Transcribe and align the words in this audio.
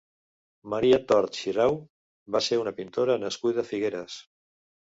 Maria 0.73 0.99
Tort 1.11 1.37
Xirau 1.41 1.77
va 2.37 2.43
ser 2.47 2.61
una 2.63 2.75
pintora 2.81 3.19
nascuda 3.27 3.67
a 3.67 3.69
Figueres. 3.75 4.19